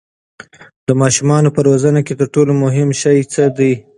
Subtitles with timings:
[0.87, 3.73] د ماشومانو په روزنه کې تر ټولو مهم شی څه دی؟